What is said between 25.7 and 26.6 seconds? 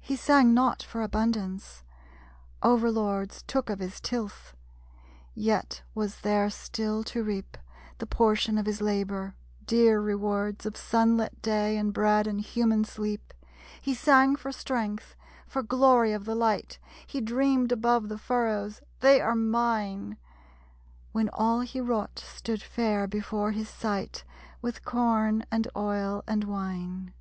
oil, and